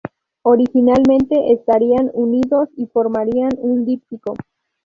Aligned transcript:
Originalmente 0.41 1.53
estarían 1.53 2.09
unidos 2.15 2.69
y 2.75 2.87
formarían 2.87 3.51
un 3.59 3.85
díptico. 3.85 4.33